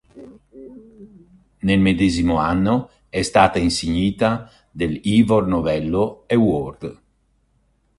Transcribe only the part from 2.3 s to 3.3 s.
anno è